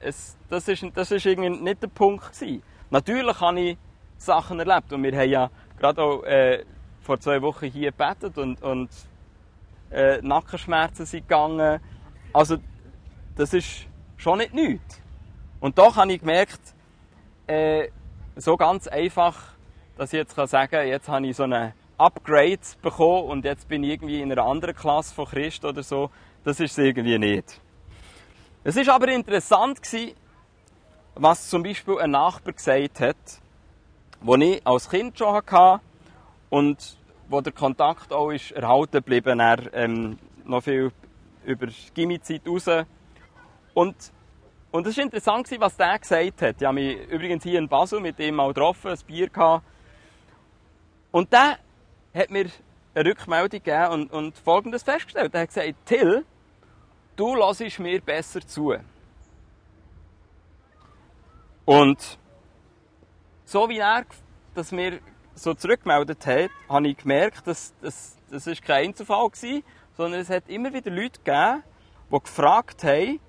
es, 0.00 0.36
das 0.48 0.68
ist, 0.68 0.84
das 0.94 1.10
ist 1.10 1.26
irgendwie 1.26 1.50
nicht 1.50 1.82
der 1.82 1.88
Punkt 1.88 2.32
gewesen. 2.32 2.62
Natürlich 2.90 3.40
habe 3.40 3.60
ich 3.60 3.78
Sachen 4.18 4.58
erlebt 4.58 4.92
und 4.92 5.02
wir 5.02 5.16
haben 5.16 5.30
ja 5.30 5.50
gerade 5.78 6.02
auch 6.02 6.22
äh, 6.24 6.64
vor 7.00 7.18
zwei 7.20 7.40
Wochen 7.40 7.66
hier 7.66 7.92
gebetet 7.92 8.36
und, 8.36 8.62
und 8.62 8.90
äh, 9.90 10.20
Nackenschmerzen 10.20 11.06
sind 11.06 11.28
gegangen. 11.28 11.80
Also 12.32 12.58
das 13.36 13.54
ist 13.54 13.86
schon 14.16 14.38
nicht 14.38 14.52
nichts. 14.52 15.00
Und 15.60 15.78
doch 15.78 15.96
habe 15.96 16.12
ich 16.12 16.20
gemerkt, 16.20 16.60
äh, 17.46 17.88
so 18.36 18.56
ganz 18.56 18.86
einfach, 18.86 19.36
dass 19.96 20.12
ich 20.12 20.18
jetzt 20.18 20.34
sagen 20.34 20.70
kann, 20.70 20.86
jetzt 20.86 21.08
habe 21.08 21.26
ich 21.26 21.36
so 21.36 21.44
eine 21.44 21.74
Upgrade 21.96 22.58
bekommen 22.82 23.24
und 23.24 23.44
jetzt 23.44 23.68
bin 23.68 23.82
ich 23.82 23.90
irgendwie 23.90 24.20
in 24.20 24.30
einer 24.30 24.44
anderen 24.44 24.74
Klasse 24.74 25.14
von 25.14 25.26
Christ 25.26 25.64
oder 25.64 25.82
so. 25.82 26.10
Das 26.44 26.60
ist 26.60 26.72
es 26.72 26.78
irgendwie 26.78 27.18
nicht. 27.18 27.60
Es 28.62 28.76
ist 28.76 28.88
aber 28.88 29.08
interessant 29.08 29.82
gewesen, 29.82 30.14
was 31.14 31.48
zum 31.48 31.62
Beispiel 31.62 31.98
ein 31.98 32.12
Nachbar 32.12 32.52
gesagt 32.52 33.00
hat, 33.00 33.16
wo 34.20 34.34
ich 34.36 34.66
als 34.66 34.88
Kind 34.88 35.18
schon 35.18 35.34
hatte 35.34 35.80
und 36.50 36.96
wo 37.28 37.40
der 37.40 37.52
Kontakt 37.52 38.12
auch 38.12 38.30
ist 38.30 38.52
erhalten 38.52 38.92
geblieben, 38.92 39.40
er 39.40 39.72
ähm, 39.74 40.18
noch 40.44 40.62
viel 40.62 40.92
über 41.44 41.66
die 41.66 41.74
Gimmi-Zeit 41.94 42.42
raus. 42.46 42.68
Und 43.74 43.96
und 44.70 44.86
es 44.86 44.96
war 44.98 45.04
interessant, 45.04 45.50
was 45.60 45.76
der 45.76 45.98
gesagt 45.98 46.42
hat. 46.42 46.56
Ich 46.60 46.66
habe 46.66 46.74
mich 46.74 46.98
übrigens 47.08 47.42
hier 47.42 47.58
in 47.58 47.68
Basel 47.68 48.00
mit 48.00 48.18
ihm 48.18 48.34
mal 48.34 48.48
getroffen, 48.48 48.90
ein 48.90 48.98
Bier 49.06 49.28
gehabt. 49.28 49.64
Und 51.10 51.32
der 51.32 51.58
hat 52.14 52.30
mir 52.30 52.50
eine 52.94 53.08
Rückmeldung 53.08 53.62
gegeben 53.62 53.92
und, 53.92 54.12
und 54.12 54.36
Folgendes 54.36 54.82
festgestellt. 54.82 55.32
Er 55.32 55.42
hat 55.42 55.48
gesagt, 55.48 55.74
Till, 55.86 56.24
du 57.16 57.34
lässt 57.34 57.78
mir 57.78 58.00
besser 58.02 58.40
zu. 58.40 58.74
Und 61.64 62.18
so 63.48 63.66
wie 63.70 63.78
er 63.78 64.04
das 64.54 64.72
mir 64.72 65.00
so 65.34 65.54
zurückgemeldet 65.54 66.26
hat, 66.26 66.50
habe 66.68 66.88
ich 66.88 66.98
gemerkt, 66.98 67.46
dass 67.46 67.72
das, 67.80 68.18
das 68.30 68.46
ist 68.46 68.62
kein 68.62 68.88
Einzelfall 68.88 69.22
war, 69.22 69.62
sondern 69.96 70.20
es 70.20 70.28
hat 70.28 70.48
immer 70.48 70.70
wieder 70.74 70.90
Leute 70.90 71.18
gegeben, 71.24 71.62
die 72.12 72.18
gefragt 72.18 72.84
haben, 72.84 73.20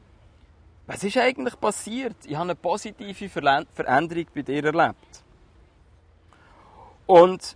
was 0.88 1.04
ist 1.06 1.18
eigentlich 1.18 1.58
passiert? 1.58 2.18
Ich 2.26 2.34
habe 2.34 2.44
eine 2.44 2.56
positive 2.56 3.30
Veränderung 3.30 4.26
bei 4.36 4.42
dir 4.42 4.66
erlebt. 4.66 5.24
Und 7.06 7.56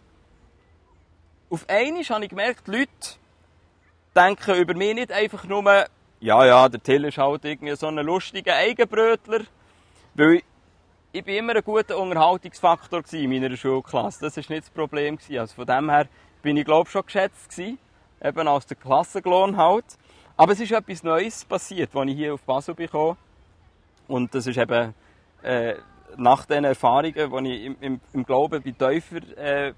auf 1.50 1.67
einmal 1.67 2.03
habe 2.03 2.24
ich 2.24 2.29
gemerkt, 2.29 2.67
die 2.67 2.72
Leute 2.72 3.17
denken 4.15 4.55
über 4.55 4.74
mich 4.74 4.96
nicht 4.96 5.12
einfach 5.12 5.43
nur, 5.43 5.86
ja, 6.22 6.46
ja, 6.46 6.70
der 6.70 6.82
Till 6.82 7.03
ist 7.03 7.17
halt 7.17 7.43
irgendwie 7.43 7.75
so 7.75 7.88
ein 7.88 7.98
lustiger 7.98 8.55
Eigenbrötler, 8.55 9.41
weil 10.13 10.43
ich, 11.13 11.24
bin 11.24 11.36
immer 11.36 11.55
ein 11.55 11.63
guter 11.63 11.98
Unterhaltungsfaktor 11.98 13.03
in 13.12 13.29
meiner 13.29 13.55
Schulklasse. 13.55 14.20
Das 14.22 14.36
war 14.36 14.43
nicht 14.50 14.63
das 14.63 14.70
Problem. 14.72 15.17
Also 15.38 15.55
von 15.55 15.65
dem 15.65 15.89
her 15.89 16.08
bin 16.41 16.58
ich, 16.58 16.65
glaube 16.65 16.89
schon 16.89 17.05
geschätzt 17.05 17.58
eben 17.60 18.48
als 18.48 18.65
der 18.65 18.77
Klassenlohn 18.77 19.55
halt. 19.55 19.86
Aber 20.36 20.53
es 20.53 20.60
ist 20.60 20.72
etwas 20.72 21.03
Neues 21.03 21.46
passiert, 21.46 21.96
als 21.96 22.10
ich 22.10 22.15
hier 22.15 22.34
auf 22.34 22.41
Basel 22.41 22.74
bekomme. 22.74 23.17
Und 24.08 24.34
das 24.34 24.48
ist 24.48 24.58
eben 24.58 24.96
äh, 25.43 25.75
nach 26.17 26.46
den 26.46 26.63
Erfahrungen, 26.63 27.43
die 27.43 27.53
ich 27.53 27.65
im, 27.65 27.77
im, 27.79 28.01
im 28.13 28.25
Glauben 28.25 28.63
bei 28.63 28.72
Täufer 28.72 29.38
äh, 29.38 29.74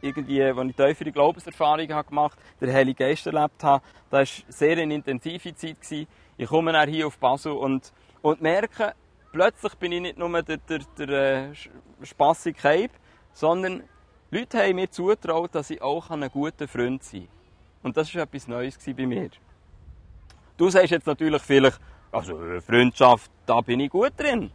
irgendwie, 0.00 0.40
wo 0.56 0.62
ich 0.62 0.74
tiefere 0.74 1.12
Glaubenserfahrungen 1.12 1.94
habe 1.94 2.08
gemacht 2.08 2.38
habe, 2.38 2.66
den 2.66 2.74
Heiligen 2.74 2.96
Geist 2.96 3.26
erlebt 3.26 3.62
habe. 3.62 3.84
Das 4.10 4.42
war 4.42 4.52
sehr 4.52 4.78
eine 4.78 4.94
intensive 4.94 5.54
Zeit. 5.54 5.80
Gewesen. 5.80 6.06
Ich 6.36 6.48
komme 6.48 6.72
dann 6.72 6.88
hier 6.88 7.06
auf 7.06 7.18
Basel 7.18 7.52
und, 7.52 7.92
und 8.22 8.40
merke, 8.40 8.94
plötzlich 9.34 9.74
bin 9.74 9.90
ich 9.90 10.00
nicht 10.00 10.16
nur 10.16 10.42
der, 10.42 10.58
der, 10.58 10.78
der 10.96 11.08
äh, 11.08 11.54
spassige 12.02 12.58
Cape, 12.58 12.94
sondern 13.32 13.82
Leute 14.30 14.58
haben 14.58 14.76
mir 14.76 14.88
zugetraut, 14.88 15.54
dass 15.54 15.70
ich 15.70 15.82
auch 15.82 16.08
ein 16.10 16.28
guter 16.30 16.68
Freund 16.68 17.02
sein 17.02 17.22
kann. 17.22 17.28
Und 17.82 17.96
das 17.96 18.14
war 18.14 18.22
etwas 18.22 18.46
Neues 18.46 18.78
bei 18.96 19.06
mir. 19.06 19.30
Du 20.56 20.70
sagst 20.70 20.92
jetzt 20.92 21.06
natürlich 21.06 21.42
vielleicht, 21.42 21.80
also 22.12 22.38
Freundschaft, 22.64 23.28
da 23.44 23.60
bin 23.60 23.80
ich 23.80 23.90
gut 23.90 24.12
drin. 24.16 24.52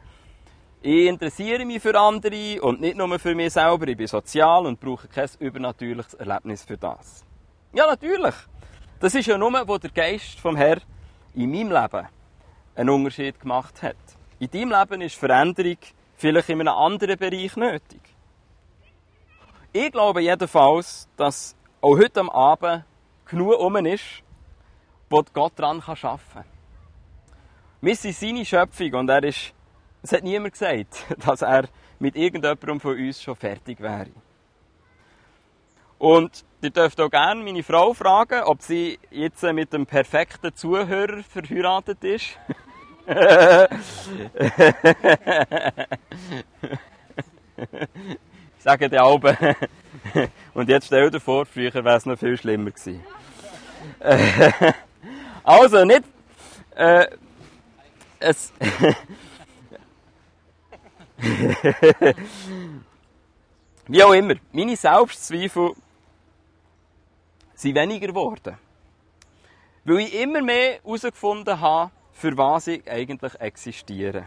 Ich 0.82 1.08
interessiere 1.08 1.66
mich 1.66 1.82
für 1.82 2.00
andere 2.00 2.62
und 2.62 2.80
nicht 2.80 2.96
nur 2.96 3.20
für 3.20 3.36
mich 3.36 3.52
selber. 3.52 3.86
Ich 3.90 3.98
bin 3.98 4.08
sozial 4.08 4.66
und 4.66 4.80
brauche 4.80 5.10
kein 5.10 5.28
übernatürliches 5.40 6.14
Erlebnis 6.14 6.64
für 6.64 6.78
das. 6.78 7.26
Ja, 7.74 7.86
natürlich. 7.86 8.36
Das 9.02 9.14
ist 9.14 9.26
ja 9.26 9.38
nur, 9.38 9.68
wo 9.68 9.78
der 9.78 9.92
Geist 9.92 10.40
vom 10.40 10.56
Herrn 10.56 10.82
in 11.36 11.52
meinem 11.52 11.72
Leben 11.74 12.08
einen 12.76 12.90
Unterschied 12.90 13.38
gemacht 13.42 13.84
hat. 13.84 14.19
In 14.40 14.50
deinem 14.50 14.72
Leben 14.72 15.02
ist 15.02 15.16
Veränderung 15.16 15.78
vielleicht 16.16 16.50
in 16.50 16.62
einem 16.62 16.74
anderen 16.74 17.18
Bereich 17.18 17.58
nötig. 17.58 18.02
Ich 19.74 19.92
glaube 19.92 20.22
jedenfalls, 20.22 21.10
dass 21.18 21.58
auch 21.82 21.98
heute 21.98 22.22
am 22.22 22.30
Abend 22.30 22.86
genug 23.26 23.60
um 23.60 23.76
ist, 23.86 24.24
wo 25.10 25.24
Gott 25.34 25.54
daran 25.58 25.82
arbeiten 25.86 26.20
kann. 26.34 26.46
Wir 27.82 27.96
sind 27.96 28.16
seine 28.16 28.46
Schöpfung 28.46 28.94
und 28.94 29.10
er 29.10 29.24
ist, 29.24 29.54
es 30.02 30.14
hat 30.14 30.24
niemand 30.24 30.54
gesagt, 30.54 31.06
dass 31.26 31.42
er 31.42 31.68
mit 32.00 32.16
irgendjemandem 32.16 32.80
von 32.80 32.98
uns 32.98 33.22
schon 33.22 33.36
fertig 33.36 33.82
wäre. 33.82 34.10
Und 35.98 36.46
ihr 36.62 36.70
dürft 36.70 37.00
auch 37.02 37.10
gerne 37.10 37.44
meine 37.44 37.62
Frau 37.62 37.94
fragen, 37.94 38.44
ob 38.44 38.62
sie 38.62 38.98
jetzt 39.12 39.44
mit 39.44 39.74
dem 39.74 39.86
perfekten 39.86 40.56
Zuhörer 40.56 41.24
verheiratet 41.24 42.02
ist. 42.06 42.40
ich 48.58 48.64
sage 48.64 48.88
dir 48.90 49.02
Alben. 49.02 49.36
Und 50.54 50.70
jetzt 50.70 50.86
stell 50.88 51.10
dir 51.10 51.20
vor, 51.20 51.48
früher 51.48 51.74
wäre 51.74 51.98
es 51.98 52.06
noch 52.06 52.20
viel 52.20 52.38
schlimmer 52.38 52.70
gewesen. 52.70 53.04
also, 55.44 55.84
nicht, 55.86 56.04
äh, 56.76 57.08
es. 58.20 58.54
Wie 63.88 64.04
auch 64.04 64.14
immer, 64.14 64.36
meine 64.52 64.76
Selbstzweifel 64.76 65.74
sind 67.56 67.74
weniger 67.76 68.08
geworden. 68.08 68.56
Weil 69.84 70.02
ich 70.02 70.14
immer 70.14 70.42
mehr 70.42 70.80
herausgefunden 70.84 71.60
habe, 71.60 71.92
für 72.20 72.38
was 72.38 72.68
ich 72.68 72.90
eigentlich 72.92 73.34
existiere. 73.40 74.26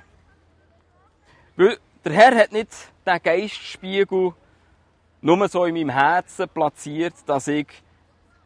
Weil 1.57 1.77
der 2.03 2.13
Herr 2.13 2.35
hat 2.37 2.53
nicht 2.53 2.73
den 3.07 3.23
Geistspiegel 3.23 4.33
nur 5.21 5.49
so 5.49 5.67
in 5.67 5.75
meinem 5.75 5.91
Herzen 5.91 6.49
platziert, 6.49 7.15
dass 7.27 7.49
ich 7.49 7.67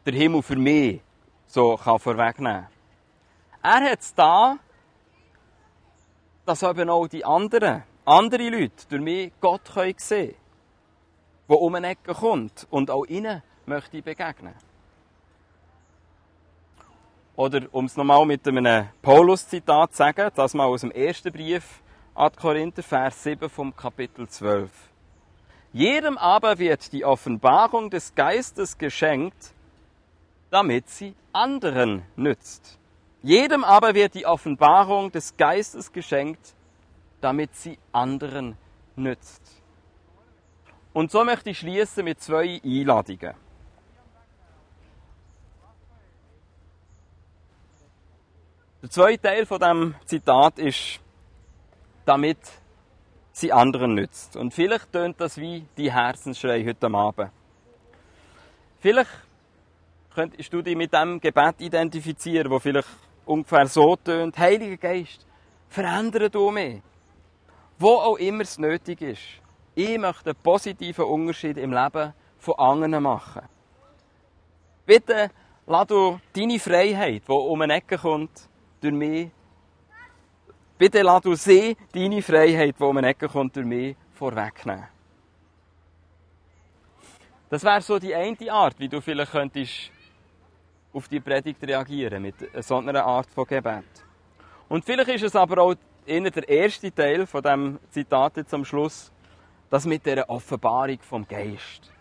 den 0.05 0.15
Himmel 0.15 0.43
für 0.43 0.57
mich 0.57 0.99
so 1.47 1.77
vorwegnehmen 1.77 2.67
kann. 3.61 3.81
Er 3.83 3.91
hat 3.91 3.99
es 4.01 4.13
da, 4.13 4.57
dass 6.45 6.63
eben 6.63 6.89
auch 6.89 7.07
die 7.07 7.23
anderen, 7.23 7.83
andere 8.03 8.49
Leute 8.49 8.85
durch 8.89 9.01
mich 9.01 9.31
Gott 9.39 9.61
sehen 9.65 9.95
können, 9.97 10.35
die 11.49 11.53
um 11.53 11.75
eine 11.75 11.87
Ecke 11.87 12.13
kommt 12.13 12.67
und 12.69 12.91
auch 12.91 13.05
ihnen 13.05 13.41
möchte 13.65 13.97
ich 13.97 14.03
begegnen. 14.03 14.66
Oder 17.37 17.67
um 17.71 17.85
es 17.85 17.95
nochmal 17.95 18.25
mit 18.25 18.47
einem 18.47 18.87
Paulus-Zitat 19.03 19.91
zu 19.91 19.97
sagen, 19.97 20.31
das 20.33 20.55
mal 20.55 20.65
aus 20.65 20.81
dem 20.81 20.89
ersten 20.89 21.31
Brief 21.31 21.83
an 22.15 22.31
Korinther, 22.35 22.81
Vers 22.81 23.21
7 23.21 23.47
vom 23.47 23.75
Kapitel 23.75 24.27
12. 24.27 24.71
Jedem 25.71 26.17
aber 26.17 26.57
wird 26.57 26.91
die 26.91 27.05
Offenbarung 27.05 27.91
des 27.91 28.15
Geistes 28.15 28.75
geschenkt, 28.75 29.53
damit 30.49 30.89
sie 30.89 31.13
anderen 31.31 32.01
nützt. 32.15 32.79
Jedem 33.21 33.63
aber 33.63 33.93
wird 33.93 34.15
die 34.15 34.25
Offenbarung 34.25 35.11
des 35.11 35.37
Geistes 35.37 35.91
geschenkt, 35.91 36.55
damit 37.21 37.55
sie 37.55 37.77
anderen 37.91 38.57
nützt. 38.95 39.43
Und 40.91 41.11
so 41.11 41.23
möchte 41.23 41.51
ich 41.51 41.59
schließen 41.59 42.03
mit 42.03 42.19
zwei 42.19 42.59
Einladungen. 42.65 43.35
Der 48.79 48.91
zweite 48.91 49.23
Teil 49.23 49.45
von 49.47 49.59
dem 49.59 49.95
Zitat 50.05 50.59
ist, 50.59 50.99
damit 52.05 52.37
sie 53.31 53.51
anderen 53.51 53.95
nützt. 53.95 54.37
Und 54.37 54.53
vielleicht 54.53 54.91
tönt 54.91 55.19
das 55.19 55.37
wie 55.37 55.65
die 55.75 55.91
Herzensschrei 55.91 56.63
heute 56.63 56.85
Abend. 56.93 57.31
Vielleicht 58.79 59.09
könntest 60.13 60.53
du 60.53 60.61
dich 60.61 60.75
mit 60.75 60.93
dem 60.93 61.19
Gebet 61.19 61.59
identifizieren, 61.59 62.51
wo 62.51 62.59
vielleicht 62.59 62.87
ungefähr 63.25 63.65
so 63.65 63.95
tönt: 63.95 64.37
Heiliger 64.37 64.77
Geist, 64.77 65.25
verändere 65.69 66.29
du 66.29 66.51
mich. 66.51 66.83
Wo 67.79 67.95
auch 67.95 68.17
immer 68.17 68.43
es 68.43 68.59
nötig 68.59 69.01
ist. 69.01 69.41
Ich 69.73 69.97
möchte 69.97 70.29
einen 70.29 70.39
positiven 70.43 71.05
Unterschied 71.05 71.57
im 71.57 71.73
Leben 71.73 72.13
von 72.37 72.53
anderen 72.59 73.01
machen. 73.01 73.41
Bitte 74.85 75.31
lass 75.65 75.87
du 75.87 76.19
deine 76.31 76.59
Freiheit, 76.59 77.23
die 77.27 77.31
um 77.31 77.61
eine 77.61 77.73
Ecke 77.73 77.97
kommt, 77.97 78.49
durch 78.81 78.93
mich 78.93 79.31
Bitte 80.77 81.01
lass 81.01 81.21
du 81.21 81.33
sie, 81.33 81.75
deine 81.91 82.21
Freiheit, 82.21 82.75
die 82.79 82.83
um 82.83 82.97
eine 82.97 83.15
kommt, 83.15 83.55
durch 83.55 83.65
mich 83.65 83.95
vorwegnehmen. 84.13 84.87
Das 87.49 87.63
wäre 87.63 87.81
so 87.81 87.97
die 87.97 88.13
eine 88.13 88.51
Art, 88.51 88.77
wie 88.77 88.87
du 88.87 89.01
vielleicht 89.01 89.31
könntest 89.31 89.91
auf 90.93 91.07
die 91.07 91.19
Predigt 91.19 91.63
reagieren, 91.63 92.21
mit 92.21 92.35
so 92.63 92.77
einer 92.77 93.03
Art 93.03 93.29
von 93.31 93.45
Gebet. 93.45 93.85
Und 94.69 94.85
vielleicht 94.85 95.09
ist 95.09 95.23
es 95.23 95.35
aber 95.35 95.63
auch 95.63 95.75
eher 96.05 96.29
der 96.29 96.47
erste 96.47 96.93
Teil 96.93 97.25
von 97.25 97.41
dem 97.41 97.79
Zitat 97.89 98.37
jetzt 98.37 98.53
Schluss, 98.67 99.11
das 99.71 99.85
mit 99.85 100.05
der 100.05 100.29
Offenbarung 100.29 100.99
vom 100.99 101.27
Geist. 101.27 101.91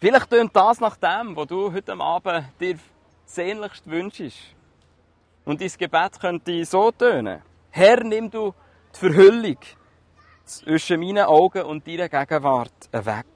Vielleicht 0.00 0.28
tönt 0.28 0.56
das 0.56 0.80
nach 0.80 0.96
dem, 0.96 1.36
was 1.36 1.46
du 1.46 1.72
heute 1.72 1.92
Abend 2.00 2.46
dir 2.60 2.78
sehnlichst 3.26 3.88
wünschst. 3.88 4.54
Und 5.44 5.60
dein 5.60 5.70
Gebet 5.78 6.20
könnte 6.20 6.64
so 6.64 6.90
tönen. 6.90 7.42
Herr, 7.70 8.02
nimm 8.02 8.30
du 8.30 8.54
die 8.94 8.98
Verhüllung 8.98 9.58
zwischen 10.44 11.00
meinen 11.00 11.24
Augen 11.26 11.62
und 11.62 11.86
deiner 11.86 12.08
Gegenwart 12.08 12.88
weg. 12.92 13.26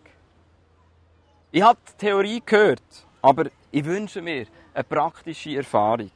Ich 1.50 1.62
habe 1.62 1.78
die 1.88 1.96
Theorie 2.06 2.42
gehört, 2.44 3.06
aber 3.22 3.46
ich 3.70 3.84
wünsche 3.84 4.22
mir 4.22 4.46
eine 4.74 4.84
praktische 4.84 5.56
Erfahrung. 5.56 6.12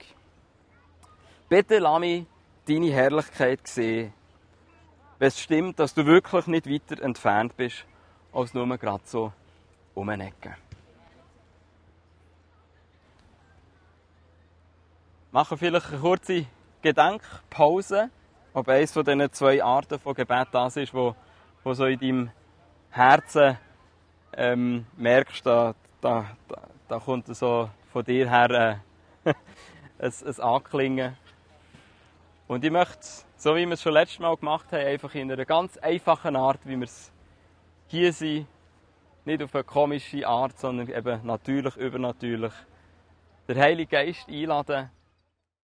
Bitte 1.49 1.79
lass 1.79 2.01
mich 2.01 2.27
deine 2.67 2.93
Herrlichkeit 2.93 3.67
sehen, 3.67 4.13
wenn 5.19 5.29
es 5.29 5.41
stimmt, 5.41 5.79
dass 5.79 5.95
du 5.95 6.07
wirklich 6.07 6.47
nicht 6.47 6.69
weiter 6.69 7.03
entfernt 7.03 7.57
bist, 7.57 7.85
als 8.33 8.55
nur 8.55 8.67
gerade 8.79 9.03
so 9.05 9.33
um 9.95 10.09
eine 10.09 10.29
Ecke. 10.29 10.57
Machen 15.35 15.57
vielleicht 15.57 15.89
eine 15.89 15.99
kurze 15.99 16.45
Gedenkpause, 16.83 18.11
ob 18.53 18.69
eines 18.69 18.93
von 18.93 19.03
diesen 19.03 19.33
zwei 19.33 19.65
Arten 19.65 19.99
von 19.99 20.13
Gebet 20.13 20.49
das 20.53 20.77
ist, 20.77 20.93
wo, 20.93 21.17
wo 21.65 21.73
so 21.73 21.87
in 21.87 21.99
deinem 21.99 22.31
Herzen 22.91 23.57
ähm, 24.35 24.85
merkst, 24.95 25.47
da, 25.47 25.75
da, 26.03 26.27
da, 26.47 26.57
da 26.87 26.99
kommt 26.99 27.35
so 27.35 27.71
von 27.95 28.05
dir 28.05 28.29
her 28.29 28.83
äh, 29.25 29.31
ein, 29.99 30.13
ein 30.27 30.41
Anklingen. 30.41 31.17
Und 32.47 32.63
ich 32.63 32.71
möchte, 32.71 33.01
so 33.39 33.57
wie 33.57 33.65
wir 33.65 33.73
es 33.73 33.81
schon 33.81 33.95
letztes 33.95 34.19
Mal 34.19 34.37
gemacht 34.37 34.71
haben, 34.71 34.85
einfach 34.85 35.15
in 35.15 35.33
einer 35.33 35.47
ganz 35.47 35.79
einfachen 35.79 36.37
Art, 36.37 36.61
wie 36.65 36.77
wir 36.77 36.85
es 36.85 37.11
hier 37.87 38.13
sind, 38.13 38.47
nicht 39.25 39.43
auf 39.43 39.55
eine 39.55 39.65
komische 39.65 40.29
Art, 40.29 40.59
sondern 40.59 40.91
eben 40.91 41.25
natürlich, 41.25 41.75
übernatürlich, 41.77 42.53
der 43.49 43.57
Heilige 43.57 43.93
Geist 43.97 44.29
einladen, 44.29 44.91